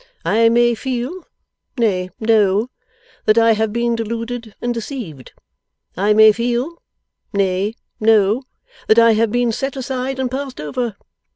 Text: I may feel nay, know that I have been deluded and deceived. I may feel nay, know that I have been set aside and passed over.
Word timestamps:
I 0.25 0.49
may 0.49 0.73
feel 0.73 1.27
nay, 1.77 2.09
know 2.19 2.71
that 3.27 3.37
I 3.37 3.51
have 3.51 3.71
been 3.71 3.95
deluded 3.95 4.55
and 4.59 4.73
deceived. 4.73 5.31
I 5.95 6.11
may 6.11 6.31
feel 6.31 6.81
nay, 7.33 7.75
know 7.99 8.41
that 8.87 8.97
I 8.97 9.11
have 9.13 9.31
been 9.31 9.51
set 9.51 9.75
aside 9.75 10.17
and 10.17 10.31
passed 10.31 10.59
over. 10.59 10.95